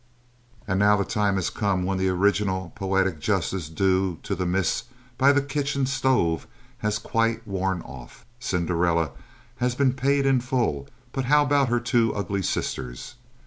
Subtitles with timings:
[0.67, 4.85] And now the time has come when the original poetic justice due to the miss
[5.15, 6.47] by the kitchen stove
[6.79, 8.25] has quite worn off.
[8.39, 9.11] Cinderella
[9.57, 13.13] has been paid in full, but how about her two ugly sisters?